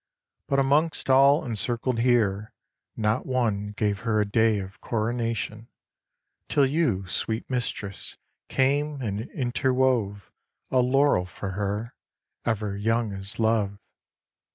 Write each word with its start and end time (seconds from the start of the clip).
But 0.47 0.57
amongst 0.57 1.11
all 1.11 1.45
encircled 1.45 1.99
here, 1.99 2.53
not 2.97 3.27
one 3.27 3.73
Gave 3.73 3.99
her 3.99 4.19
a 4.19 4.25
day 4.25 4.57
of 4.57 4.81
coronation; 4.81 5.67
Till 6.49 6.65
you, 6.65 7.05
sweet 7.05 7.47
mistress, 7.51 8.17
came 8.49 8.99
and 9.03 9.29
interwove 9.29 10.31
A 10.71 10.79
laurel 10.79 11.25
for 11.27 11.51
her, 11.51 11.93
ever 12.45 12.75
young 12.75 13.13
as 13.13 13.37
Love. 13.37 13.77